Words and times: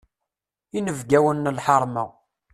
Inebgawen 0.77 1.43
n 1.47 1.51
lḥeṛma. 1.57 2.05